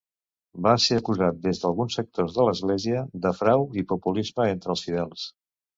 [0.67, 5.33] Va ser acusat, des d'alguns sectors de l'Església, de frau i populisme entre els fidels.